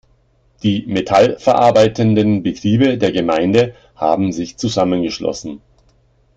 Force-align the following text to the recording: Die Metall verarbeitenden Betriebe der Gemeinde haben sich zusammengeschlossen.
Die 0.63 0.87
Metall 0.87 1.37
verarbeitenden 1.37 2.41
Betriebe 2.41 2.97
der 2.97 3.11
Gemeinde 3.11 3.75
haben 3.95 4.31
sich 4.31 4.57
zusammengeschlossen. 4.57 5.61